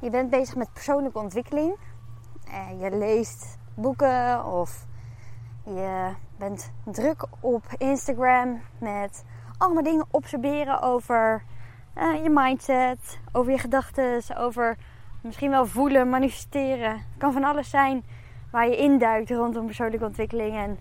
[0.00, 1.76] je bent bezig met persoonlijke ontwikkeling.
[2.48, 4.86] Uh, je leest boeken of
[5.64, 9.24] je bent druk op Instagram met
[9.58, 11.44] allemaal dingen observeren over
[11.96, 14.76] uh, je mindset, over je gedachten, over
[15.22, 16.90] misschien wel voelen, manifesteren.
[16.90, 18.04] Het kan van alles zijn
[18.50, 20.56] waar je induikt rondom persoonlijke ontwikkeling.
[20.56, 20.78] En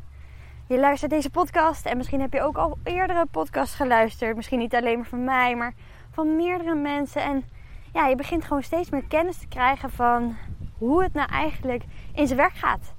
[0.68, 4.36] je luistert deze podcast en misschien heb je ook al eerdere podcasts geluisterd.
[4.36, 5.74] Misschien niet alleen maar van mij, maar
[6.12, 7.22] van meerdere mensen.
[7.22, 7.44] En
[7.94, 10.36] ja, je begint gewoon steeds meer kennis te krijgen van
[10.78, 12.94] hoe het nou eigenlijk in zijn werk gaat.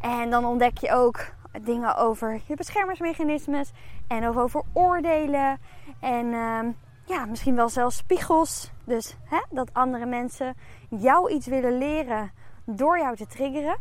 [0.00, 1.24] En dan ontdek je ook
[1.62, 3.72] dingen over je beschermingsmechanismes
[4.08, 5.60] en over oordelen.
[6.00, 6.70] En ehm,
[7.04, 8.70] ja, misschien wel zelfs spiegels.
[8.84, 10.54] Dus hè, dat andere mensen
[10.88, 12.32] jou iets willen leren
[12.64, 13.76] door jou te triggeren.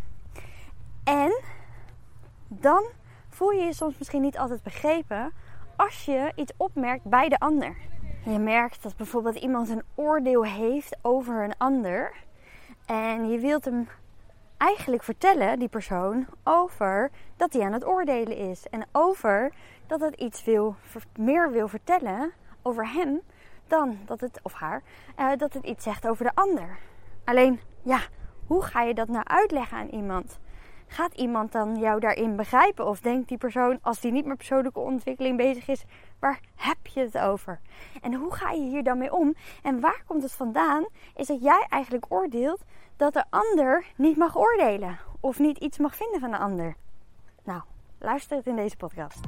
[1.04, 1.42] En
[2.48, 2.86] dan
[3.30, 5.32] voel je je soms misschien niet altijd begrepen
[5.76, 7.76] als je iets opmerkt bij de ander.
[8.32, 12.14] Je merkt dat bijvoorbeeld iemand een oordeel heeft over een ander.
[12.86, 13.88] En je wilt hem
[14.58, 18.68] eigenlijk vertellen, die persoon, over dat hij aan het oordelen is.
[18.70, 19.54] En over
[19.88, 20.76] dat het iets wil,
[21.20, 23.22] meer wil vertellen over hem
[23.68, 24.82] dan dat het, of haar,
[25.20, 26.78] uh, dat het iets zegt over de ander.
[27.24, 28.00] Alleen, ja,
[28.48, 30.40] hoe ga je dat nou uitleggen aan iemand?
[30.88, 32.86] Gaat iemand dan jou daarin begrijpen?
[32.86, 35.86] Of denkt die persoon, als die niet met persoonlijke ontwikkeling bezig is,
[36.20, 37.60] waar heb je het over?
[38.02, 39.36] En hoe ga je hier dan mee om?
[39.64, 40.88] En waar komt het vandaan?
[41.16, 42.64] Is dat jij eigenlijk oordeelt
[42.98, 45.00] dat de ander niet mag oordelen.
[45.20, 46.76] Of niet iets mag vinden van de ander.
[47.44, 47.62] Nou,
[48.00, 49.20] luister het in deze podcast.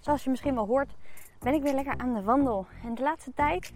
[0.00, 0.94] Zoals je misschien wel hoort,
[1.40, 2.66] ben ik weer lekker aan de wandel.
[2.84, 3.72] En de laatste tijd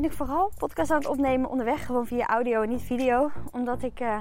[0.00, 3.30] ben ik vooral podcast aan het opnemen onderweg, gewoon via audio en niet video.
[3.52, 4.18] Omdat ik uh,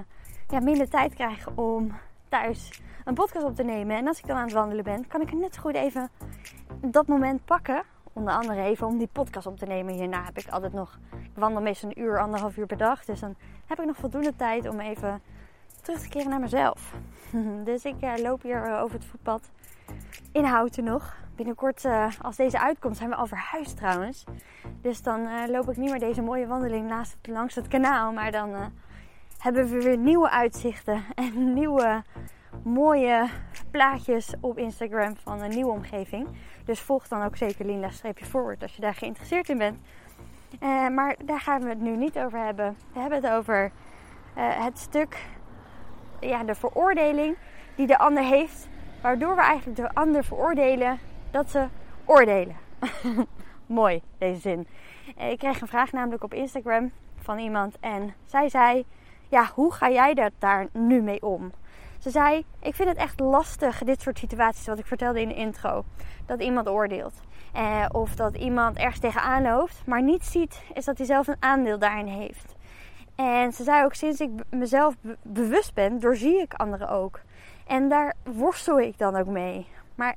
[0.48, 1.92] ja, minder tijd krijg om
[2.30, 3.98] thuis een podcast op te nemen.
[3.98, 6.10] En als ik dan aan het wandelen ben, kan ik net goed even
[6.82, 7.84] dat moment pakken.
[8.14, 9.94] Onder andere even om die podcast op te nemen.
[9.94, 13.06] Hierna heb ik altijd nog, ik wandel meestal een uur, anderhalf uur per dag.
[13.06, 15.22] Dus dan heb ik nog voldoende tijd om even
[15.82, 16.94] terug te keren naar mezelf.
[17.70, 19.50] dus ik uh, loop hier uh, over het voetpad
[20.32, 21.25] in Houten nog.
[21.36, 24.24] Binnenkort, uh, als deze uitkomt, zijn we al verhuisd trouwens.
[24.82, 28.12] Dus dan loop ik niet meer deze mooie wandeling naast langs het kanaal.
[28.12, 28.72] Maar dan
[29.40, 32.04] hebben we weer nieuwe uitzichten en nieuwe
[32.64, 33.30] mooie
[33.72, 36.28] plaatjes op Instagram van een nieuwe omgeving.
[36.66, 39.80] Dus volg dan ook zeker Linda-forward als je daar geïnteresseerd in bent.
[40.92, 42.78] Maar daar gaan we het nu niet over hebben.
[42.94, 43.72] We hebben het over
[44.34, 45.26] het stuk,
[46.20, 47.38] ja, de veroordeling
[47.76, 48.68] die de ander heeft.
[49.02, 51.00] Waardoor we eigenlijk de ander veroordelen
[51.36, 51.68] dat ze
[52.06, 52.56] oordelen.
[53.66, 54.68] Mooi, deze zin.
[55.18, 57.78] Uh, ik kreeg een vraag namelijk op Instagram van iemand.
[57.80, 58.86] En zij zei,
[59.28, 61.52] ja, hoe ga jij daar nu mee om?
[62.00, 65.36] Ze zei: Ik vind het echt lastig, dit soort situaties, wat ik vertelde in de
[65.36, 65.84] intro.
[66.26, 67.22] Dat iemand oordeelt.
[67.54, 71.36] Eh, of dat iemand ergens tegenaan loopt, maar niet ziet, is dat hij zelf een
[71.40, 72.56] aandeel daarin heeft.
[73.16, 77.20] En ze zei ook: Sinds ik mezelf bewust ben, doorzie ik anderen ook.
[77.68, 79.68] En daar worstel ik dan ook mee.
[79.96, 80.16] Maar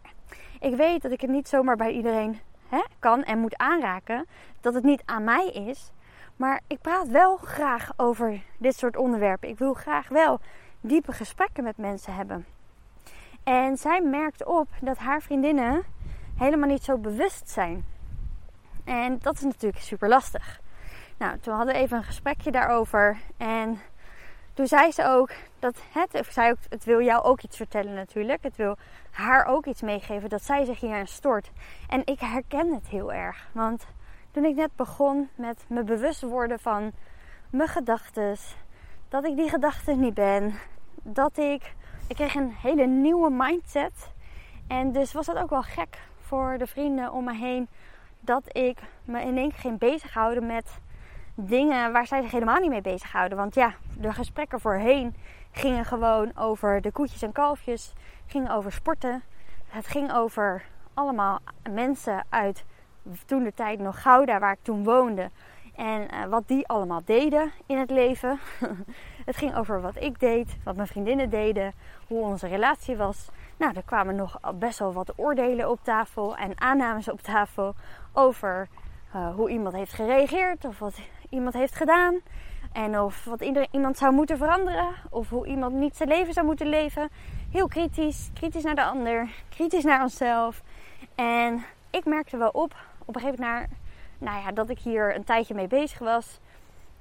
[0.61, 4.27] ik weet dat ik het niet zomaar bij iedereen hè, kan en moet aanraken.
[4.61, 5.91] Dat het niet aan mij is.
[6.37, 9.49] Maar ik praat wel graag over dit soort onderwerpen.
[9.49, 10.41] Ik wil graag wel
[10.81, 12.47] diepe gesprekken met mensen hebben.
[13.45, 15.83] En zij merkt op dat haar vriendinnen
[16.37, 17.85] helemaal niet zo bewust zijn.
[18.85, 20.61] En dat is natuurlijk super lastig.
[21.19, 23.19] Nou, toen hadden we even een gesprekje daarover.
[23.37, 23.81] En
[24.55, 28.43] toen zei ze ook dat het, zij ook, het wil jou ook iets vertellen natuurlijk.
[28.43, 28.77] Het wil
[29.11, 31.51] haar ook iets meegeven dat zij zich hierin stort.
[31.89, 33.49] En ik herken het heel erg.
[33.53, 33.87] Want
[34.31, 36.93] toen ik net begon met me bewust worden van
[37.51, 38.37] mijn gedachten,
[39.09, 40.55] dat ik die gedachten niet ben.
[41.03, 41.75] Dat ik.
[42.09, 44.13] Ik kreeg een hele nieuwe mindset.
[44.67, 47.69] En dus was dat ook wel gek voor de vrienden om me heen.
[48.21, 50.81] Dat ik me in één keer ging bezighouden met
[51.35, 53.39] dingen waar zij zich helemaal niet mee bezighouden.
[53.39, 55.15] Want ja, de gesprekken voorheen
[55.59, 57.93] gingen gewoon over de koetjes en kalfjes.
[58.27, 59.23] Gingen over sporten.
[59.69, 60.65] Het ging over
[60.95, 61.39] allemaal
[61.71, 62.65] mensen uit
[63.27, 65.31] toen de tijd nog Gouda, waar ik toen woonde.
[65.75, 68.39] En uh, wat die allemaal deden in het leven.
[69.29, 71.73] het ging over wat ik deed, wat mijn vriendinnen deden,
[72.07, 73.29] hoe onze relatie was.
[73.57, 77.75] Nou, er kwamen nog best wel wat oordelen op tafel en aannames op tafel
[78.13, 78.69] over
[79.17, 80.99] uh, hoe iemand heeft gereageerd of wat
[81.31, 82.21] iemand heeft gedaan.
[82.85, 83.41] En of wat
[83.71, 84.95] iemand zou moeten veranderen.
[85.11, 87.09] Of hoe iemand niet zijn leven zou moeten leven.
[87.51, 88.31] Heel kritisch.
[88.35, 89.29] Kritisch naar de ander.
[89.49, 90.63] Kritisch naar onszelf.
[91.15, 93.71] En ik merkte wel op, op een gegeven moment,
[94.19, 96.41] nou ja, dat ik hier een tijdje mee bezig was.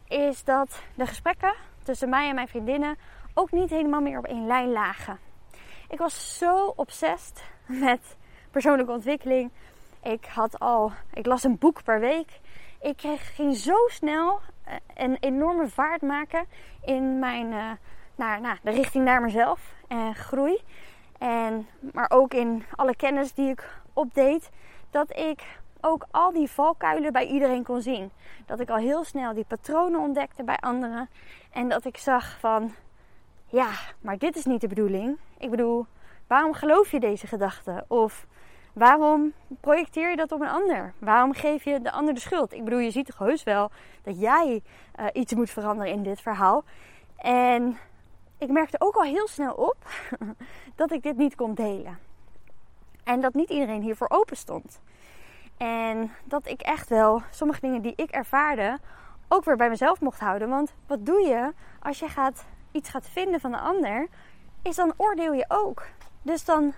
[0.07, 1.53] Is dat de gesprekken
[1.83, 2.97] tussen mij en mijn vriendinnen
[3.33, 5.19] ook niet helemaal meer op één lijn lagen.
[5.89, 8.18] Ik was zo obsessief met
[8.51, 9.51] persoonlijke ontwikkeling
[10.03, 12.39] Ik had al, ik las een boek per week.
[12.81, 14.39] Ik kreeg, ging zo snel
[14.93, 16.45] een enorme vaart maken
[16.81, 17.71] in mijn, uh,
[18.15, 20.61] naar, de richting naar mezelf en groei.
[21.17, 24.49] En, maar ook in alle kennis die ik opdeed,
[24.89, 28.11] dat ik ook al die valkuilen bij iedereen kon zien.
[28.45, 31.09] Dat ik al heel snel die patronen ontdekte bij anderen.
[31.51, 32.71] En dat ik zag van,
[33.45, 35.17] ja, maar dit is niet de bedoeling.
[35.37, 35.85] Ik bedoel,
[36.27, 37.85] waarom geloof je deze gedachte?
[37.87, 38.27] Of
[38.77, 40.94] waarom projecteer je dat op een ander?
[41.00, 42.53] Waarom geef je de ander de schuld?
[42.53, 43.71] Ik bedoel, je ziet toch heus wel
[44.03, 44.62] dat jij
[45.00, 46.63] uh, iets moet veranderen in dit verhaal.
[47.18, 47.77] En
[48.38, 49.77] ik merkte ook al heel snel op
[50.75, 52.00] dat ik dit niet kon delen.
[53.03, 54.80] En dat niet iedereen hiervoor open stond.
[55.57, 58.80] En dat ik echt wel sommige dingen die ik ervaarde
[59.27, 60.50] ook weer bij mezelf mocht houden.
[60.50, 64.07] Want wat doe je als je gaat, iets gaat vinden van de ander?
[64.62, 65.88] Is dan oordeel je ook.
[66.21, 66.73] Dus dan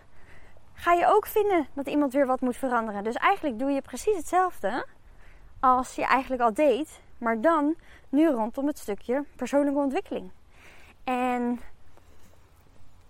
[0.79, 3.03] ga je ook vinden dat iemand weer wat moet veranderen.
[3.03, 4.85] Dus eigenlijk doe je precies hetzelfde
[5.59, 7.01] als je eigenlijk al deed.
[7.17, 7.75] Maar dan
[8.09, 10.31] nu rondom het stukje persoonlijke ontwikkeling.
[11.03, 11.59] En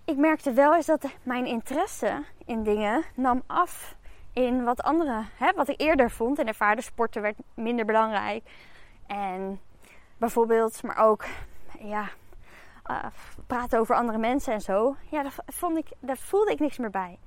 [0.04, 3.96] ik merkte wel eens dat mijn interesse in dingen nam af
[4.32, 6.82] in wat anderen, hè, wat ik eerder vond en ervaarde.
[6.82, 8.50] Sporten werd minder belangrijk.
[9.06, 9.60] En
[10.16, 11.24] bijvoorbeeld, maar ook,
[11.78, 12.08] ja,
[12.90, 13.04] uh,
[13.46, 14.96] praten over andere mensen en zo.
[15.10, 17.18] Ja, daar, vond ik, daar voelde ik niks meer bij.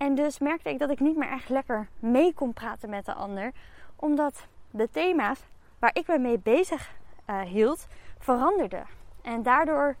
[0.00, 3.14] En dus merkte ik dat ik niet meer echt lekker mee kon praten met de
[3.14, 3.52] ander.
[3.96, 5.40] Omdat de thema's
[5.78, 6.92] waar ik me mee bezig
[7.30, 7.86] uh, hield,
[8.18, 8.86] veranderden.
[9.22, 9.96] En daardoor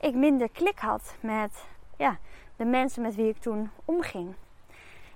[0.00, 1.64] ik minder klik had met
[1.96, 2.18] ja,
[2.56, 4.34] de mensen met wie ik toen omging.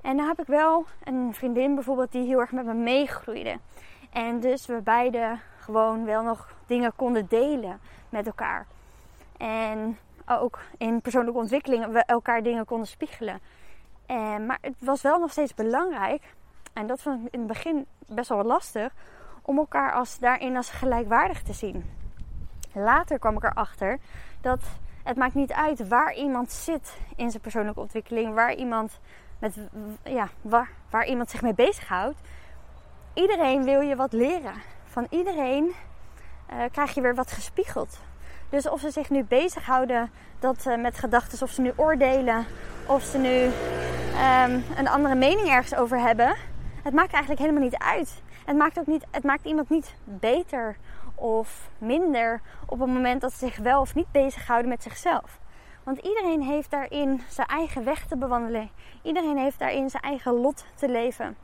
[0.00, 3.58] En dan heb ik wel een vriendin bijvoorbeeld die heel erg met me meegroeide.
[4.12, 8.66] En dus we beide gewoon wel nog dingen konden delen met elkaar.
[9.36, 13.40] En ook in persoonlijke ontwikkeling we elkaar dingen konden spiegelen.
[14.06, 16.34] En, maar het was wel nog steeds belangrijk,
[16.72, 18.92] en dat vond ik in het begin best wel lastig,
[19.42, 21.84] om elkaar als, daarin als gelijkwaardig te zien.
[22.72, 23.98] Later kwam ik erachter
[24.40, 24.60] dat
[25.02, 29.00] het maakt niet uit waar iemand zit in zijn persoonlijke ontwikkeling, waar iemand,
[29.38, 29.56] met,
[30.04, 32.20] ja, waar, waar iemand zich mee bezighoudt.
[33.14, 34.54] Iedereen wil je wat leren.
[34.84, 35.64] Van iedereen
[36.52, 38.00] uh, krijg je weer wat gespiegeld.
[38.54, 42.46] Dus of ze zich nu bezighouden dat, uh, met gedachten, of ze nu oordelen,
[42.86, 43.42] of ze nu
[44.48, 46.36] um, een andere mening ergens over hebben.
[46.82, 48.22] Het maakt eigenlijk helemaal niet uit.
[48.44, 50.76] Het maakt, ook niet, het maakt iemand niet beter
[51.14, 55.38] of minder op het moment dat ze zich wel of niet bezighouden met zichzelf.
[55.82, 58.70] Want iedereen heeft daarin zijn eigen weg te bewandelen.
[59.02, 61.36] Iedereen heeft daarin zijn eigen lot te leven.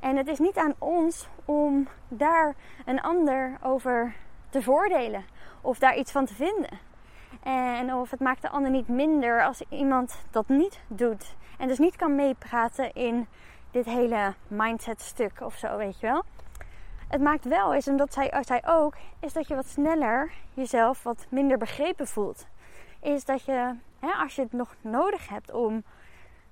[0.00, 4.14] En het is niet aan ons om daar een ander over
[4.54, 5.24] te voordelen
[5.60, 6.78] of daar iets van te vinden.
[7.42, 11.34] En of het maakt de ander niet minder als iemand dat niet doet.
[11.58, 13.26] En dus niet kan meepraten in
[13.70, 16.24] dit hele mindset stuk of zo, weet je wel.
[17.08, 21.02] Het maakt wel is, en dat zei, zei ook, is dat je wat sneller jezelf
[21.02, 22.46] wat minder begrepen voelt.
[23.00, 25.84] Is dat je, hè, als je het nog nodig hebt om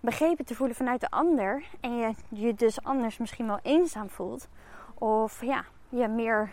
[0.00, 1.64] begrepen te voelen vanuit de ander.
[1.80, 4.48] En je je dus anders misschien wel eenzaam voelt.
[4.94, 6.50] Of ja, je meer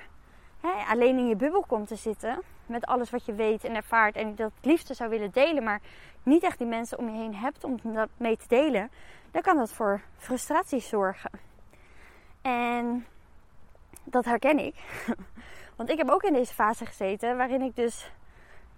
[0.61, 2.41] hè, alleen in je bubbel komt te zitten.
[2.65, 4.15] Met alles wat je weet en ervaart.
[4.15, 5.63] En dat het liefste zou willen delen.
[5.63, 5.81] Maar
[6.23, 8.91] niet echt die mensen om je heen hebt om dat mee te delen.
[9.31, 11.31] Dan kan dat voor frustratie zorgen.
[12.41, 13.05] En
[14.03, 14.75] dat herken ik.
[15.77, 18.11] Want ik heb ook in deze fase gezeten waarin ik dus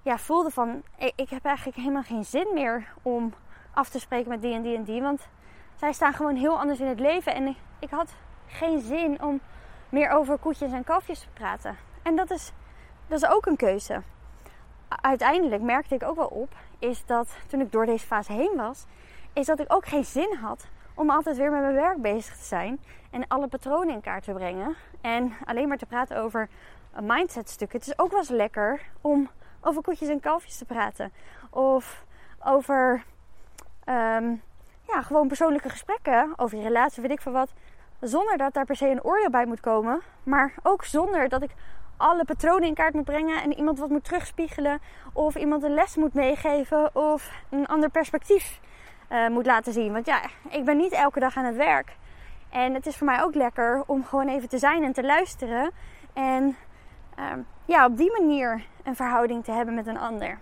[0.01, 0.83] ja, voelde van...
[1.15, 3.33] Ik heb eigenlijk helemaal geen zin meer om
[3.73, 5.01] af te spreken met die en die en die.
[5.01, 5.27] Want
[5.75, 7.35] zij staan gewoon heel anders in het leven.
[7.35, 8.13] En ik had
[8.47, 9.41] geen zin om
[9.91, 11.77] meer over koetjes en kalfjes te praten.
[12.03, 12.51] En dat is,
[13.07, 14.01] dat is ook een keuze.
[14.87, 18.85] Uiteindelijk merkte ik ook wel op, is dat toen ik door deze fase heen was,
[19.33, 22.43] is dat ik ook geen zin had om altijd weer met mijn werk bezig te
[22.43, 22.79] zijn
[23.11, 24.75] en alle patronen in kaart te brengen.
[25.01, 26.49] En alleen maar te praten over
[27.01, 27.79] mindsetstukken.
[27.79, 29.29] Het is ook wel eens lekker om
[29.61, 31.13] over koetjes en kalfjes te praten.
[31.49, 32.05] Of
[32.43, 33.03] over
[33.85, 34.41] um,
[34.87, 37.53] ja, gewoon persoonlijke gesprekken over je relatie, weet ik veel wat.
[38.01, 40.01] Zonder dat daar per se een oordeel bij moet komen.
[40.23, 41.51] Maar ook zonder dat ik
[41.97, 44.79] alle patronen in kaart moet brengen en iemand wat moet terugspiegelen.
[45.13, 48.59] Of iemand een les moet meegeven of een ander perspectief
[49.11, 49.93] uh, moet laten zien.
[49.93, 51.95] Want ja, ik ben niet elke dag aan het werk.
[52.49, 55.71] En het is voor mij ook lekker om gewoon even te zijn en te luisteren.
[56.13, 56.55] En
[57.19, 57.25] uh,
[57.65, 60.39] ja, op die manier een verhouding te hebben met een ander.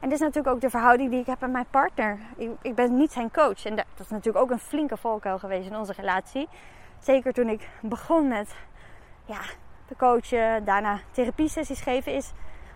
[0.00, 2.18] En dit is natuurlijk ook de verhouding die ik heb met mijn partner.
[2.36, 3.64] Ik, ik ben niet zijn coach.
[3.64, 6.48] En dat, is natuurlijk ook een flinke valkuil geweest in onze relatie.
[7.02, 8.54] Zeker toen ik begon met
[9.24, 9.40] ja,
[9.88, 12.32] de coachen, daarna therapiesessies geven, is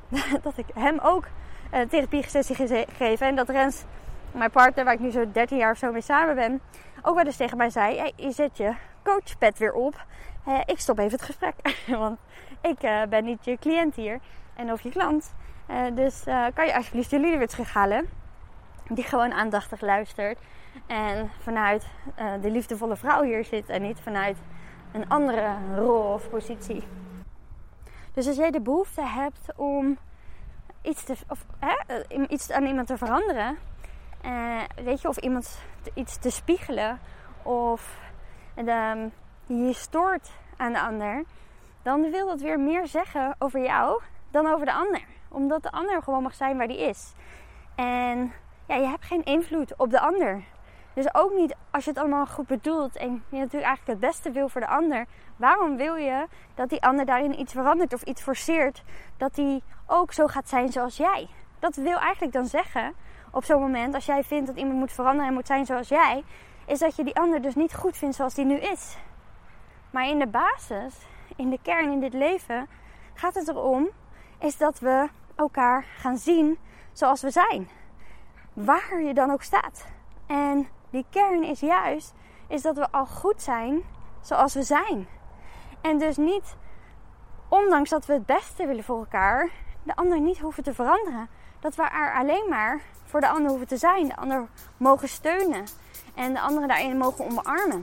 [0.43, 1.27] dat ik hem ook
[1.71, 3.27] een therapiesessie gegeven.
[3.27, 3.85] En dat Rens,
[4.33, 6.61] mijn partner, waar ik nu zo 13 jaar of zo mee samen ben,
[7.03, 10.05] ook wel eens tegen mij zei: je zet je coachpad weer op.
[10.49, 11.55] Uh, ik stop even het gesprek.
[11.87, 12.19] Want
[12.61, 14.19] ik ben niet je cliënt hier.
[14.55, 15.35] En of je klant.
[15.95, 16.23] Dus
[16.55, 18.09] kan je alsjeblieft jullie weer terughalen.
[18.89, 20.39] Die gewoon aandachtig luistert.
[20.87, 21.87] En vanuit
[22.41, 23.69] de liefdevolle vrouw hier zit.
[23.69, 24.39] En niet vanuit
[24.93, 26.85] een andere rol of positie.
[28.13, 29.99] Dus als jij de behoefte hebt om
[30.83, 33.59] iets, te, of, hè, iets aan iemand te veranderen.
[34.85, 35.59] weet je, of iemand
[35.95, 36.99] iets te spiegelen.
[37.43, 37.99] Of
[38.55, 39.11] de,
[39.47, 41.25] je stoort aan de ander,
[41.83, 45.05] dan wil dat weer meer zeggen over jou dan over de ander.
[45.29, 47.13] Omdat de ander gewoon mag zijn waar die is.
[47.75, 48.33] En
[48.69, 50.45] ja, je hebt geen invloed op de ander.
[50.95, 54.31] Dus ook niet als je het allemaal goed bedoelt en je natuurlijk eigenlijk het beste
[54.31, 55.07] wil voor de ander.
[55.37, 58.83] Waarom wil je dat die ander daarin iets verandert of iets forceert
[59.17, 61.29] dat die ook zo gaat zijn zoals jij?
[61.59, 62.95] Dat wil eigenlijk dan zeggen,
[63.31, 66.25] op zo'n moment, als jij vindt dat iemand moet veranderen en moet zijn zoals jij,
[66.67, 68.99] is dat je die ander dus niet goed vindt zoals die nu is.
[69.91, 70.95] Maar in de basis,
[71.37, 72.69] in de kern in dit leven,
[73.15, 73.89] gaat het erom
[74.39, 76.59] is dat we elkaar gaan zien
[76.93, 77.69] zoals we zijn.
[78.57, 79.87] Waar je dan ook staat.
[80.27, 82.15] En die kern is juist
[82.49, 83.83] is dat we al goed zijn
[84.21, 85.09] zoals we zijn.
[85.81, 86.57] En dus niet,
[87.49, 89.51] ondanks dat we het beste willen voor elkaar,
[89.83, 91.29] de ander niet hoeven te veranderen.
[91.61, 94.09] Dat we er alleen maar voor de ander hoeven te zijn.
[94.09, 95.65] De ander mogen steunen.
[96.15, 97.83] En de anderen daarin mogen omarmen.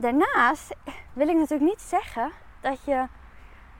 [0.00, 0.74] Daarnaast
[1.12, 3.06] wil ik natuurlijk niet zeggen dat je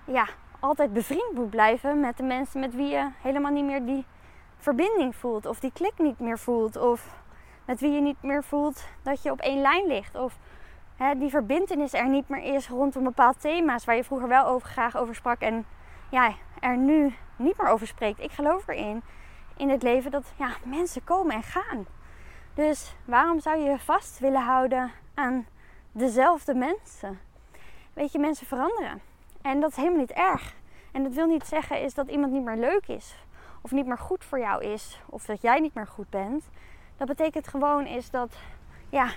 [0.04, 0.26] ja,
[0.60, 4.06] altijd bevriend moet blijven met de mensen met wie je helemaal niet meer die
[4.56, 5.46] verbinding voelt.
[5.46, 6.76] Of die klik niet meer voelt.
[6.76, 7.22] Of
[7.64, 10.14] met wie je niet meer voelt dat je op één lijn ligt.
[10.14, 10.38] Of
[10.96, 14.68] hè, die verbindenis er niet meer is rondom bepaalde thema's waar je vroeger wel over,
[14.68, 15.40] graag over sprak.
[15.40, 15.66] En
[16.10, 18.20] ja, er nu niet meer over spreekt.
[18.20, 19.02] Ik geloof erin
[19.56, 21.87] in het leven dat ja, mensen komen en gaan.
[22.54, 25.46] Dus waarom zou je vast willen houden aan
[25.99, 27.21] dezelfde mensen.
[27.93, 29.00] Weet je, mensen veranderen.
[29.43, 30.55] En dat is helemaal niet erg.
[30.93, 33.17] En dat wil niet zeggen is dat iemand niet meer leuk is.
[33.61, 35.00] Of niet meer goed voor jou is.
[35.07, 36.49] Of dat jij niet meer goed bent.
[36.97, 38.37] Dat betekent gewoon is dat
[38.88, 39.11] ja,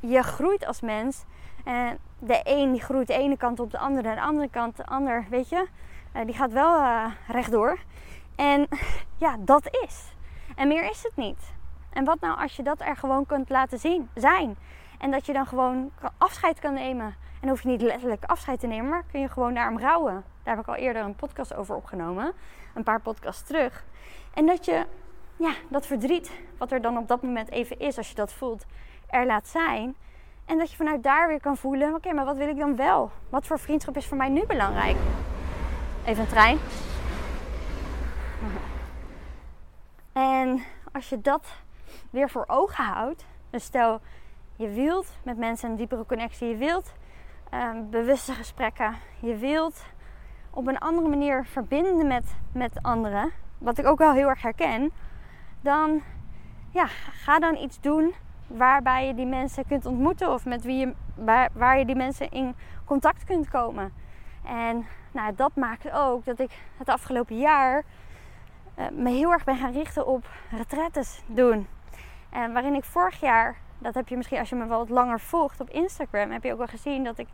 [0.00, 1.24] je groeit als mens.
[1.64, 4.08] En de een die groeit de ene kant op de andere.
[4.08, 5.66] En de andere kant, de ander, weet je,
[6.12, 7.78] eh, die gaat wel uh, rechtdoor.
[8.36, 8.68] En
[9.24, 10.12] ja, dat is.
[10.56, 11.52] En meer is het niet.
[11.90, 14.56] En wat nou als je dat er gewoon kunt laten zien, zijn?
[14.98, 17.14] En dat je dan gewoon afscheid kan nemen.
[17.40, 20.24] En hoef je niet letterlijk afscheid te nemen, maar kun je gewoon daarom rouwen.
[20.42, 22.32] Daar heb ik al eerder een podcast over opgenomen.
[22.74, 23.84] Een paar podcasts terug.
[24.34, 24.86] En dat je
[25.36, 28.64] ja, dat verdriet, wat er dan op dat moment even is, als je dat voelt,
[29.06, 29.96] er laat zijn.
[30.44, 33.10] En dat je vanuit daar weer kan voelen: oké, maar wat wil ik dan wel?
[33.28, 34.96] Wat voor vriendschap is voor mij nu belangrijk?
[36.04, 36.58] Even een trein.
[40.12, 40.62] En
[40.92, 41.46] als je dat
[42.10, 44.00] weer voor ogen houdt, dus stel
[44.58, 46.48] je wilt met mensen een diepere connectie.
[46.48, 46.92] Je wilt
[47.54, 48.94] um, bewuste gesprekken.
[49.20, 49.84] Je wilt
[50.50, 53.30] op een andere manier verbinden met, met anderen.
[53.58, 54.90] Wat ik ook wel heel erg herken.
[55.60, 56.02] Dan
[56.70, 58.14] ja, ga dan iets doen
[58.46, 60.32] waarbij je die mensen kunt ontmoeten.
[60.32, 63.92] Of met wie je, waar, waar je die mensen in contact kunt komen.
[64.44, 67.82] En nou, dat maakt ook dat ik het afgelopen jaar
[68.78, 71.66] uh, me heel erg ben gaan richten op retretes doen.
[72.30, 75.20] En waarin ik vorig jaar dat heb je misschien als je me wel wat langer
[75.20, 77.28] volgt op Instagram, heb je ook wel gezien dat ik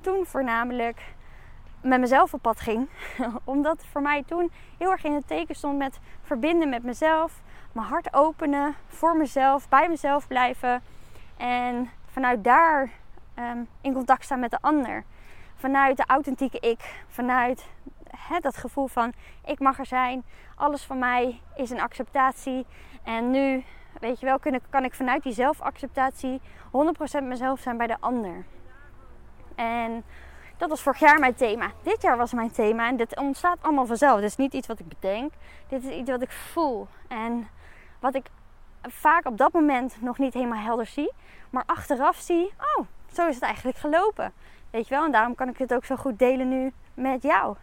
[0.00, 1.02] toen voornamelijk
[1.82, 2.88] met mezelf op pad ging.
[3.44, 7.42] Omdat voor mij toen heel erg in het teken stond met verbinden met mezelf,
[7.72, 10.82] mijn hart openen voor mezelf, bij mezelf blijven
[11.36, 12.90] en vanuit daar
[13.38, 15.04] um, in contact staan met de ander.
[15.54, 17.68] Vanuit de authentieke ik, vanuit
[18.16, 19.12] he, dat gevoel van
[19.44, 22.66] ik mag er zijn, alles van mij is een acceptatie
[23.02, 23.64] en nu
[24.00, 26.40] weet je wel, kan ik, kan ik vanuit die zelfacceptatie
[27.20, 28.44] 100% mezelf zijn bij de ander.
[29.54, 30.04] En
[30.56, 31.70] dat was vorig jaar mijn thema.
[31.82, 34.20] Dit jaar was mijn thema en dit ontstaat allemaal vanzelf.
[34.20, 35.32] Dit is niet iets wat ik bedenk.
[35.68, 36.86] Dit is iets wat ik voel.
[37.08, 37.48] En
[38.00, 38.26] wat ik
[38.82, 41.12] vaak op dat moment nog niet helemaal helder zie.
[41.50, 44.32] Maar achteraf zie, oh, zo is het eigenlijk gelopen.
[44.70, 47.56] Weet je wel, en daarom kan ik het ook zo goed delen nu met jou.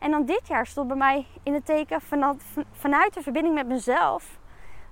[0.00, 2.42] En dan dit jaar stond bij mij in het teken vanuit,
[2.72, 4.38] vanuit de verbinding met mezelf,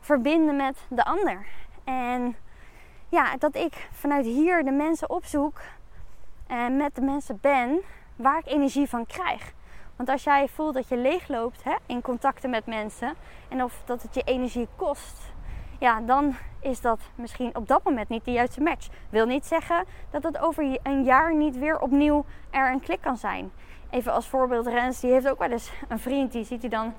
[0.00, 1.46] verbinden met de ander.
[1.84, 2.36] En
[3.08, 5.60] ja, dat ik vanuit hier de mensen opzoek
[6.46, 7.80] en met de mensen ben
[8.16, 9.52] waar ik energie van krijg.
[9.96, 13.14] Want als jij voelt dat je leegloopt hè, in contacten met mensen
[13.48, 15.32] en of dat het je energie kost,
[15.78, 18.88] ja, dan is dat misschien op dat moment niet de juiste match.
[19.10, 23.16] Wil niet zeggen dat het over een jaar niet weer opnieuw er een klik kan
[23.16, 23.52] zijn.
[23.90, 26.94] Even als voorbeeld, Rens, die heeft ook wel eens een vriend, die ziet hij dan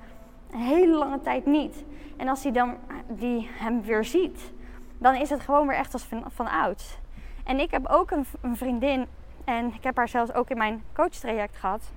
[0.52, 1.84] een hele lange tijd niet.
[2.16, 2.76] En als hij dan
[3.08, 4.52] die hem weer ziet,
[4.98, 6.98] dan is het gewoon weer echt als van, van oud.
[7.44, 9.06] En ik heb ook een, vriendin,
[9.44, 11.92] en ik heb haar zelfs ook in mijn coachtraject gehad.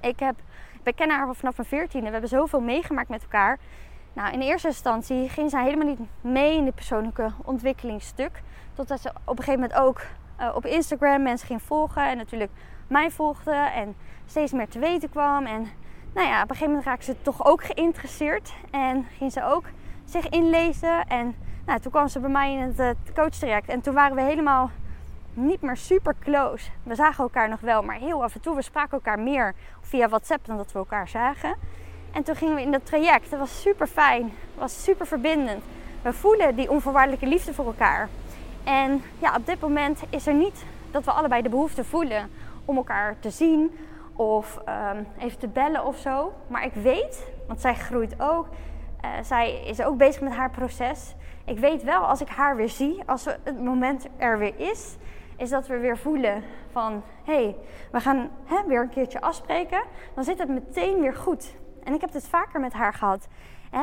[0.00, 0.34] Ik, heb,
[0.82, 2.06] ik ken haar vanaf mijn veertiende.
[2.06, 3.58] We hebben zoveel meegemaakt met elkaar.
[4.12, 8.42] Nou, in eerste instantie ging zij helemaal niet mee in dit persoonlijke ontwikkelingsstuk.
[8.74, 10.00] Totdat ze op een gegeven moment ook
[10.40, 12.08] uh, op Instagram mensen ging volgen.
[12.08, 12.50] En natuurlijk
[12.86, 13.52] mij volgde.
[13.52, 13.96] En
[14.26, 15.46] steeds meer te weten kwam.
[15.46, 15.68] En
[16.14, 18.52] nou ja, op een gegeven moment raakte ze toch ook geïnteresseerd.
[18.70, 19.64] En ging ze ook
[20.04, 21.06] zich inlezen.
[21.06, 21.34] En
[21.66, 23.68] nou, toen kwam ze bij mij in het uh, coachtraject.
[23.68, 24.70] En toen waren we helemaal
[25.34, 26.70] niet meer super close.
[26.82, 28.54] We zagen elkaar nog wel, maar heel af en toe.
[28.54, 31.54] We spraken elkaar meer via WhatsApp dan dat we elkaar zagen.
[32.12, 33.30] En toen gingen we in dat traject.
[33.30, 34.22] Dat was super fijn.
[34.22, 35.64] Het was super verbindend.
[36.02, 38.08] We voelen die onvoorwaardelijke liefde voor elkaar.
[38.64, 42.30] En ja, op dit moment is er niet dat we allebei de behoefte voelen
[42.64, 43.78] om elkaar te zien
[44.18, 46.32] of um, even te bellen of zo.
[46.46, 48.48] Maar ik weet, want zij groeit ook.
[49.04, 51.14] Uh, zij is ook bezig met haar proces.
[51.44, 54.96] Ik weet wel, als ik haar weer zie, als het moment er weer is,
[55.36, 57.56] is dat we weer voelen van hé, hey,
[57.92, 59.82] we gaan hè, weer een keertje afspreken.
[60.14, 61.54] Dan zit het meteen weer goed.
[61.84, 63.28] En ik heb dit vaker met haar gehad.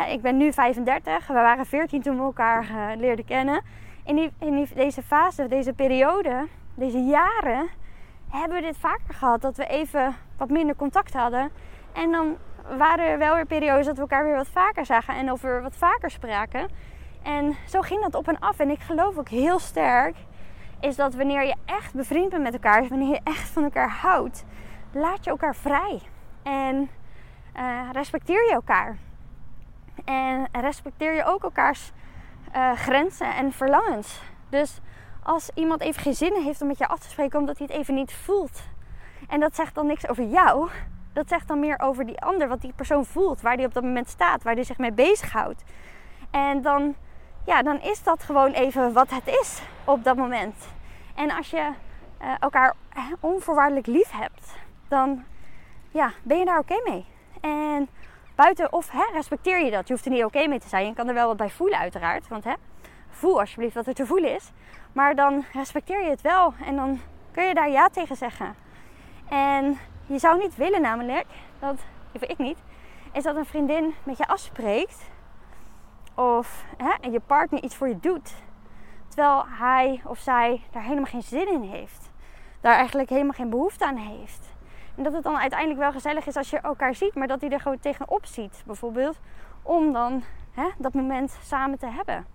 [0.10, 3.62] ik ben nu 35, we waren 14 toen we elkaar uh, leerden kennen.
[4.04, 7.70] In, die, in die, deze fase, deze periode, deze jaren,
[8.30, 9.42] hebben we dit vaker gehad.
[9.42, 11.52] Dat we even wat minder contact hadden.
[11.94, 12.38] En dan
[12.78, 15.76] waren er wel weer periodes dat we elkaar weer wat vaker zagen en over wat
[15.76, 16.70] vaker spraken.
[17.24, 18.60] En zo ging dat op en af.
[18.60, 20.16] En ik geloof ook heel sterk
[20.80, 24.46] is dat wanneer je echt bevriend bent met elkaar, wanneer je echt van elkaar houdt,
[24.92, 26.02] laat je elkaar vrij.
[26.44, 26.90] En
[27.56, 28.98] uh, respecteer je elkaar.
[30.06, 31.92] En respecteer je ook elkaars
[32.56, 34.22] uh, grenzen en verlangens.
[34.50, 34.82] Dus
[35.26, 37.78] als iemand even geen zin heeft om met je af te spreken omdat hij het
[37.78, 38.62] even niet voelt.
[39.28, 40.70] En dat zegt dan niks over jou.
[41.14, 43.84] Dat zegt dan meer over die ander, wat die persoon voelt, waar die op dat
[43.84, 45.64] moment staat, waar die zich mee bezighoudt.
[46.32, 46.96] En dan,
[47.46, 50.56] ja, dan is dat gewoon even wat het is op dat moment.
[51.16, 51.70] En als je
[52.22, 52.76] uh, elkaar
[53.20, 54.56] onvoorwaardelijk lief hebt,
[54.88, 55.24] dan
[55.92, 57.06] ja, ben je daar oké mee.
[57.42, 57.90] En
[58.36, 59.88] buiten of hè, respecteer je dat.
[59.88, 60.86] Je hoeft er niet oké mee te zijn.
[60.86, 62.28] Je kan er wel wat bij voelen uiteraard.
[62.28, 62.54] Want hè,
[63.10, 64.52] voel alsjeblieft wat er te voelen is.
[64.96, 66.54] Maar dan respecteer je het wel.
[66.66, 67.00] En dan
[67.32, 68.56] kun je daar ja tegen zeggen.
[69.30, 71.26] En je zou niet willen namelijk,
[71.60, 71.80] dat,
[72.12, 72.58] of ik niet,
[73.12, 75.10] is dat een vriendin met je afspreekt.
[76.14, 78.34] Of hè, en je partner iets voor je doet.
[79.08, 82.10] Terwijl hij of zij daar helemaal geen zin in heeft.
[82.62, 84.54] Daar eigenlijk helemaal geen behoefte aan heeft.
[84.96, 87.50] En dat het dan uiteindelijk wel gezellig is als je elkaar ziet, maar dat hij
[87.50, 89.20] er gewoon tegenop ziet, bijvoorbeeld.
[89.62, 92.35] Om dan hè, dat moment samen te hebben.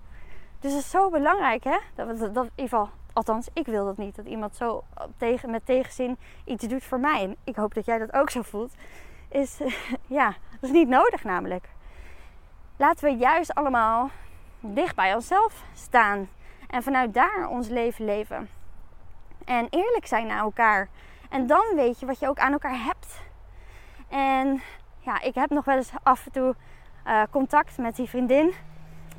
[0.60, 1.78] Dus het is zo belangrijk, hè?
[1.94, 4.16] Dat, dat, in ieder geval, althans, ik wil dat niet.
[4.16, 4.84] Dat iemand zo
[5.16, 7.22] tegen, met tegenzin iets doet voor mij.
[7.22, 8.74] En ik hoop dat jij dat ook zo voelt.
[9.28, 9.58] Is,
[10.06, 11.68] ja, dat is niet nodig namelijk.
[12.76, 14.10] Laten we juist allemaal
[14.60, 16.28] dicht bij onszelf staan.
[16.68, 18.48] En vanuit daar ons leven leven.
[19.44, 20.88] En eerlijk zijn naar elkaar.
[21.30, 23.20] En dan weet je wat je ook aan elkaar hebt.
[24.08, 24.62] En
[24.98, 26.54] ja, ik heb nog wel eens af en toe
[27.06, 28.54] uh, contact met die vriendin.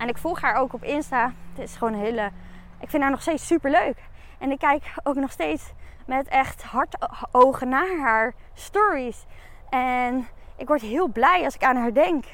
[0.02, 1.34] En ik volg haar ook op Insta.
[1.54, 2.32] Het is gewoon hele.
[2.80, 3.98] Ik vind haar nog steeds super leuk.
[4.38, 5.72] En ik kijk ook nog steeds
[6.06, 9.26] met echt hartogen naar haar stories.
[9.70, 12.26] En ik word heel blij als ik aan haar denk.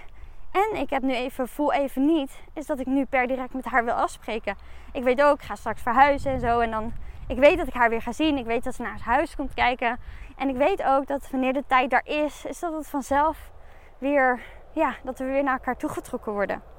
[0.51, 3.65] En ik heb nu even, voel even niet, is dat ik nu per direct met
[3.65, 4.57] haar wil afspreken.
[4.91, 6.59] Ik weet ook, ik ga straks verhuizen en zo.
[6.59, 6.93] En dan
[7.27, 8.37] ik weet dat ik haar weer ga zien.
[8.37, 9.99] Ik weet dat ze naar het huis komt kijken.
[10.37, 13.51] En ik weet ook dat wanneer de tijd daar is, is dat het vanzelf
[13.97, 14.39] weer,
[14.73, 16.75] ja, dat we weer naar elkaar toegetrokken worden.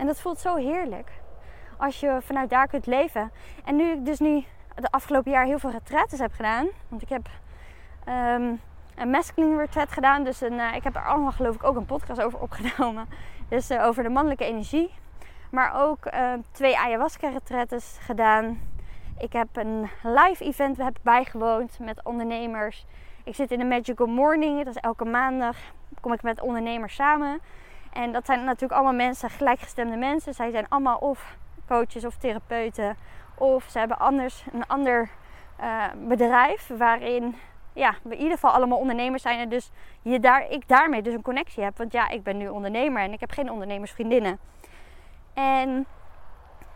[0.00, 1.10] En dat voelt zo heerlijk.
[1.76, 3.32] Als je vanuit daar kunt leven.
[3.64, 6.66] En nu ik dus nu de afgelopen jaar heel veel retretes heb gedaan.
[6.88, 7.28] Want ik heb
[8.08, 8.60] um,
[8.96, 10.24] een masculine retreat gedaan.
[10.24, 13.08] Dus een, uh, ik heb er allemaal geloof ik ook een podcast over opgenomen.
[13.48, 14.90] Dus uh, over de mannelijke energie.
[15.50, 18.60] Maar ook uh, twee ayahuasca retretes gedaan.
[19.18, 22.86] Ik heb een live event heb bijgewoond met ondernemers.
[23.24, 24.64] Ik zit in de Magical Morning.
[24.64, 25.56] Dat is elke maandag.
[26.00, 27.40] Kom ik met ondernemers samen.
[27.92, 30.34] En dat zijn natuurlijk allemaal mensen, gelijkgestemde mensen.
[30.34, 32.96] Zij zijn allemaal of coaches of therapeuten.
[33.34, 35.08] Of ze hebben anders een ander
[35.60, 37.36] uh, bedrijf waarin
[37.72, 39.38] ja, we in ieder geval allemaal ondernemers zijn.
[39.38, 39.70] En dus
[40.02, 41.76] je daar, ik daarmee dus een connectie heb.
[41.76, 44.38] Want ja, ik ben nu ondernemer en ik heb geen ondernemersvriendinnen.
[45.34, 45.86] En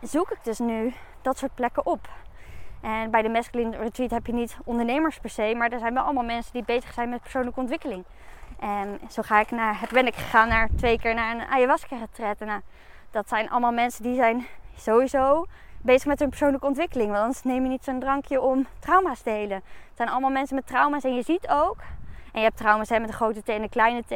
[0.01, 2.09] zoek ik dus nu dat soort plekken op.
[2.81, 6.03] En bij de Masculine Retreat heb je niet ondernemers per se, maar er zijn wel
[6.03, 8.03] allemaal mensen die bezig zijn met persoonlijke ontwikkeling.
[8.59, 12.39] En zo ga ik naar, ben ik gegaan naar twee keer naar een ayahuasca retreat.
[12.39, 12.61] Nou,
[13.11, 15.45] dat zijn allemaal mensen die zijn sowieso
[15.81, 17.09] bezig met hun persoonlijke ontwikkeling.
[17.09, 19.55] Want anders neem je niet zo'n drankje om trauma's te delen.
[19.55, 21.03] Het zijn allemaal mensen met trauma's.
[21.03, 21.77] En je ziet ook,
[22.31, 24.11] en je hebt trauma's met een grote T en een kleine T.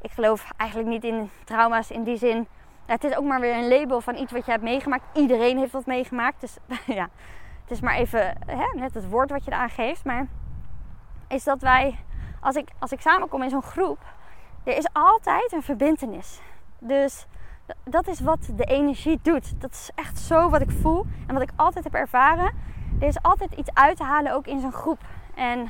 [0.00, 2.46] Ik geloof eigenlijk niet in trauma's in die zin.
[2.86, 5.04] Het is ook maar weer een label van iets wat je hebt meegemaakt.
[5.18, 6.40] Iedereen heeft dat meegemaakt.
[6.40, 7.08] Dus ja,
[7.62, 10.04] het is maar even hè, net het woord wat je eraan geeft.
[10.04, 10.26] Maar
[11.28, 11.98] is dat wij,
[12.44, 13.98] als ik, als ik samenkom in zo'n groep,
[14.64, 16.40] er is altijd een verbindenis.
[16.78, 17.26] Dus
[17.84, 19.60] dat is wat de energie doet.
[19.60, 22.52] Dat is echt zo wat ik voel en wat ik altijd heb ervaren.
[23.00, 24.98] Er is altijd iets uit te halen ook in zo'n groep.
[25.34, 25.68] En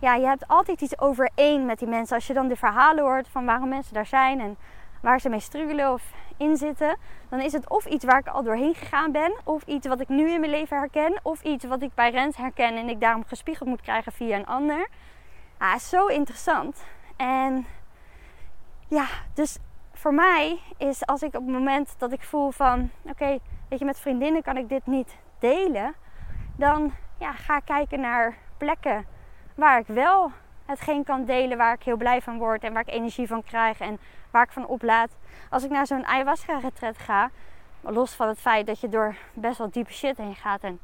[0.00, 2.16] ja, je hebt altijd iets over één met die mensen.
[2.16, 4.56] Als je dan de verhalen hoort van waarom mensen daar zijn en
[5.00, 6.96] waar ze mee struggelen of in zitten,
[7.28, 10.08] dan is het of iets waar ik al doorheen gegaan ben, of iets wat ik
[10.08, 13.24] nu in mijn leven herken, of iets wat ik bij Rens herken en ik daarom
[13.24, 14.88] gespiegeld moet krijgen via een ander.
[15.58, 16.84] Ja, zo interessant.
[17.16, 17.66] En
[18.88, 19.58] ja, dus
[19.92, 23.38] voor mij is als ik op het moment dat ik voel van oké,
[23.68, 25.94] weet je, met vriendinnen kan ik dit niet delen,
[26.56, 29.06] dan ja, ga ik kijken naar plekken
[29.54, 30.30] waar ik wel
[30.66, 33.80] hetgeen kan delen waar ik heel blij van word en waar ik energie van krijg
[33.80, 33.98] en
[34.30, 35.10] waar ik van oplaad.
[35.50, 37.30] Als ik naar zo'n ayahuasca retret ga,
[37.80, 40.80] los van het feit dat je door best wel diepe shit heen gaat en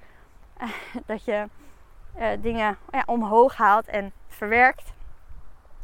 [0.62, 0.68] uh,
[1.06, 1.48] dat je
[2.18, 4.92] uh, dingen ja, omhoog haalt en verwerkt.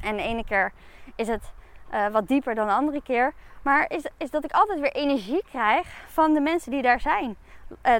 [0.00, 0.72] En de ene keer
[1.14, 1.52] is het
[1.92, 3.32] uh, wat dieper dan de andere keer.
[3.62, 7.36] Maar is, is dat ik altijd weer energie krijg van de mensen die daar zijn.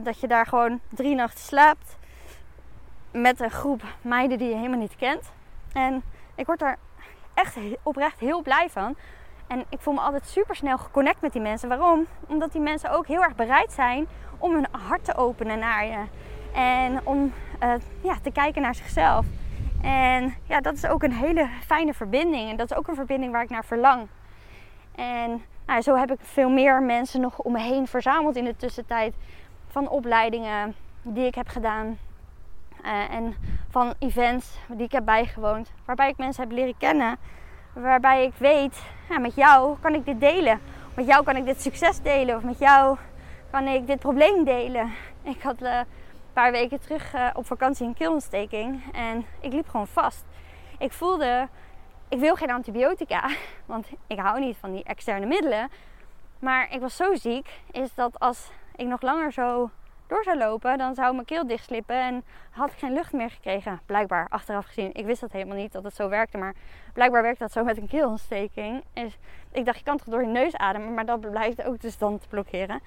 [0.02, 1.96] dat je daar gewoon drie nachten slaapt
[3.10, 5.32] met een groep meiden die je helemaal niet kent.
[5.72, 6.02] En
[6.34, 6.78] ik word daar
[7.34, 8.96] echt oprecht heel blij van.
[9.46, 11.68] En ik voel me altijd super snel geconnect met die mensen.
[11.68, 12.06] Waarom?
[12.26, 14.06] Omdat die mensen ook heel erg bereid zijn
[14.38, 16.04] om hun hart te openen naar je.
[16.52, 17.32] En om
[17.62, 19.26] uh, ja, te kijken naar zichzelf.
[19.82, 22.50] En ja, dat is ook een hele fijne verbinding.
[22.50, 24.08] En dat is ook een verbinding waar ik naar verlang.
[24.94, 28.56] En nou, zo heb ik veel meer mensen nog om me heen verzameld in de
[28.56, 29.14] tussentijd.
[29.66, 31.98] Van opleidingen die ik heb gedaan.
[32.84, 33.34] Uh, en
[33.68, 35.72] van events die ik heb bijgewoond.
[35.84, 37.16] Waarbij ik mensen heb leren kennen.
[37.72, 40.60] Waarbij ik weet, ja, met jou kan ik dit delen.
[40.94, 42.36] Met jou kan ik dit succes delen.
[42.36, 42.96] Of met jou
[43.50, 44.92] kan ik dit probleem delen.
[45.22, 45.84] Ik had een
[46.38, 48.82] paar weken terug uh, op vakantie een keelontsteking.
[48.92, 50.24] En ik liep gewoon vast.
[50.78, 51.48] Ik voelde,
[52.08, 53.30] ik wil geen antibiotica.
[53.66, 55.68] Want ik hou niet van die externe middelen.
[56.38, 59.70] Maar ik was zo ziek, is dat als ik nog langer zo
[60.06, 63.80] door zou lopen, dan zou mijn keel dichtslippen en had ik geen lucht meer gekregen.
[63.86, 64.94] Blijkbaar, achteraf gezien.
[64.94, 66.54] Ik wist dat helemaal niet dat het zo werkte, maar
[66.92, 68.84] blijkbaar werkt dat zo met een keelontsteking.
[68.92, 69.18] Dus
[69.52, 72.18] ik dacht, je kan toch door je neus ademen, maar dat blijft ook dus dan
[72.18, 72.80] te blokkeren.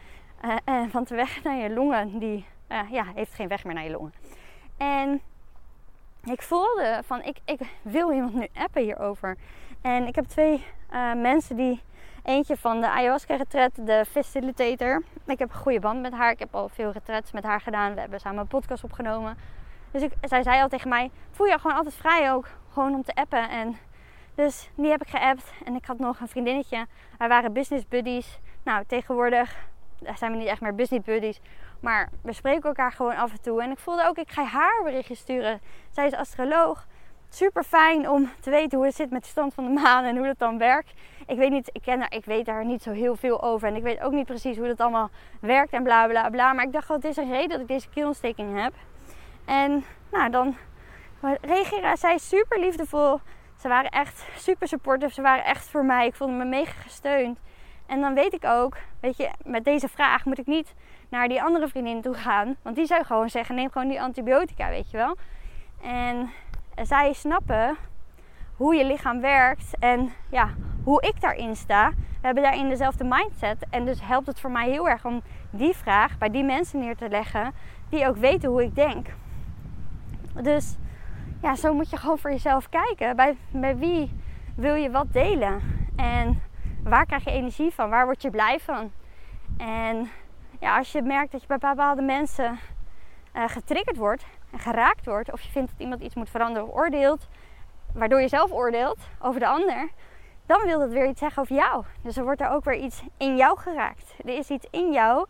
[0.66, 3.84] En van de weg naar je longen, die uh, ja, heeft geen weg meer naar
[3.84, 4.14] je longen.
[4.78, 5.22] En
[6.24, 9.38] ik voelde van, ik, ik wil iemand nu appen hierover.
[9.82, 11.82] En ik heb twee uh, mensen die
[12.24, 15.04] Eentje van de ayahuasca retret, de facilitator.
[15.26, 16.32] Ik heb een goede band met haar.
[16.32, 17.94] Ik heb al veel retrets met haar gedaan.
[17.94, 19.38] We hebben samen een podcast opgenomen.
[19.92, 22.48] Dus ik, zij zei al tegen mij, voel je gewoon altijd vrij ook.
[22.74, 23.50] Gewoon om te appen.
[23.50, 23.78] En
[24.36, 25.52] dus die heb ik geappt.
[25.66, 26.88] En ik had nog een vriendinnetje.
[27.18, 28.40] Wij waren business buddies.
[28.64, 29.56] Nou, tegenwoordig
[30.16, 31.42] zijn we niet echt meer business buddies.
[31.80, 33.62] Maar we spreken elkaar gewoon af en toe.
[33.62, 35.62] En ik voelde ook, ik ga haar berichtje sturen.
[35.90, 36.88] Zij is astroloog
[37.30, 40.18] super fijn om te weten hoe het zit met de stand van de maan en
[40.18, 40.94] hoe dat dan werkt.
[41.28, 43.68] Ik weet niet, ik, ken daar, ik weet daar niet zo heel veel over.
[43.68, 45.10] En ik weet ook niet precies hoe dat allemaal
[45.42, 46.54] werkt en bla bla bla.
[46.54, 48.74] Maar ik dacht, het is een reden dat ik deze keelontsteking heb.
[49.46, 50.56] En nou, dan
[51.42, 53.20] reageren zij super liefdevol.
[53.58, 55.14] Ze waren echt super supportive.
[55.14, 56.08] Ze waren echt voor mij.
[56.08, 57.40] Ik voelde me mega gesteund.
[57.92, 60.74] En dan weet ik ook, weet je, met deze vraag moet ik niet
[61.10, 62.56] naar die andere vriendin toe gaan.
[62.62, 65.18] Want die zou gewoon zeggen, neem gewoon die antibiotica, weet je wel.
[65.82, 66.30] En
[66.84, 67.78] zij snappen
[68.56, 70.50] hoe je lichaam werkt en ja,
[70.84, 71.90] hoe ik daarin sta.
[71.90, 73.66] We hebben daarin dezelfde mindset.
[73.70, 76.96] En dus helpt het voor mij heel erg om die vraag bij die mensen neer
[76.96, 77.54] te leggen
[77.90, 79.08] die ook weten hoe ik denk.
[80.42, 80.78] Dus
[81.42, 83.16] ja, zo moet je gewoon voor jezelf kijken.
[83.16, 84.12] Bij, bij wie
[84.56, 85.62] wil je wat delen?
[85.96, 86.42] En
[86.84, 87.90] waar krijg je energie van?
[87.90, 88.92] Waar word je blij van?
[89.58, 90.10] En
[90.60, 92.60] ja, als je merkt dat je bij bepaalde mensen
[93.36, 96.76] uh, getriggerd wordt, en geraakt wordt, of je vindt dat iemand iets moet veranderen of
[96.76, 97.28] oordeelt,
[97.94, 99.90] waardoor je zelf oordeelt over de ander,
[100.46, 101.84] dan wil dat weer iets zeggen over jou.
[102.02, 104.16] Dus er wordt er ook weer iets in jou geraakt.
[104.26, 105.28] Er is iets in jou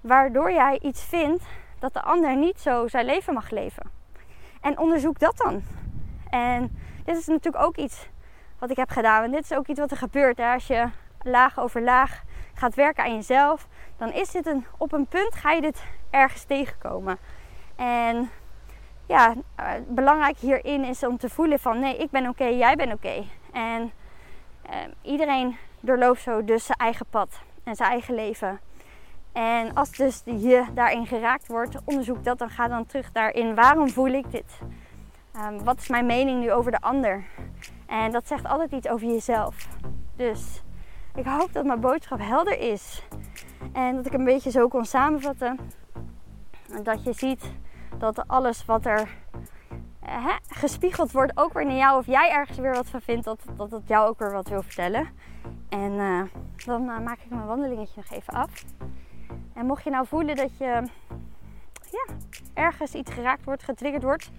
[0.00, 1.44] waardoor jij iets vindt
[1.78, 3.90] dat de ander niet zo zijn leven mag leven.
[4.60, 5.62] En onderzoek dat dan.
[6.30, 8.08] En dit is natuurlijk ook iets
[8.62, 9.24] wat ik heb gedaan.
[9.24, 10.38] En dit is ook iets wat er gebeurt.
[10.38, 10.52] Hè?
[10.52, 10.88] Als je
[11.22, 12.22] laag over laag
[12.54, 16.44] gaat werken aan jezelf, dan is dit een, op een punt ga je dit ergens
[16.44, 17.18] tegenkomen.
[17.76, 18.30] En
[19.06, 22.92] ja, uh, belangrijk hierin is om te voelen van nee, ik ben oké, jij bent
[22.92, 23.24] oké.
[23.52, 23.92] En
[24.70, 28.60] uh, iedereen doorloopt zo dus zijn eigen pad en zijn eigen leven.
[29.32, 32.50] En als dus je daarin geraakt wordt, onderzoek dat dan.
[32.50, 33.54] Ga dan terug daarin.
[33.54, 34.58] Waarom voel ik dit?
[35.36, 37.24] Um, wat is mijn mening nu over de ander?
[37.92, 39.68] En dat zegt altijd iets over jezelf.
[40.16, 40.62] Dus
[41.14, 43.06] ik hoop dat mijn boodschap helder is.
[43.72, 45.58] En dat ik een beetje zo kon samenvatten.
[46.82, 47.52] Dat je ziet
[47.98, 51.98] dat alles wat er uh, hè, gespiegeld wordt ook weer naar jou.
[51.98, 53.24] Of jij ergens weer wat van vindt.
[53.24, 55.08] Dat, dat het jou ook weer wat wil vertellen.
[55.68, 56.22] En uh,
[56.64, 58.64] dan uh, maak ik mijn wandelingetje nog even af.
[59.54, 60.82] En mocht je nou voelen dat je
[61.90, 62.14] ja,
[62.54, 64.30] ergens iets geraakt wordt, getriggerd wordt.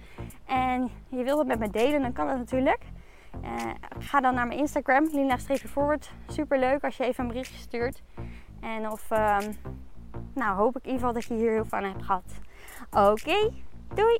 [0.46, 2.92] En je wilt het met me delen, dan kan dat natuurlijk.
[3.42, 6.12] Uh, ga dan naar mijn Instagram, Lina-forward.
[6.28, 8.04] Super leuk als je even een berichtje stuurt.
[8.60, 9.38] En of, uh,
[10.34, 12.40] nou hoop ik in ieder geval dat je hier heel aan hebt gehad.
[12.92, 13.52] Oké,
[13.94, 14.20] doei!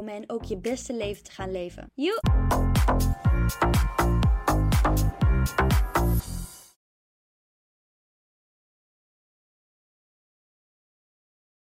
[0.00, 1.92] om en ook je beste leven te gaan leven.